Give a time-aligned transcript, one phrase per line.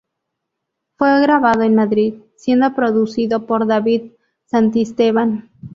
[0.97, 4.13] Fue grabado en Madrid, siendo producido por David
[4.47, 5.51] Santisteban.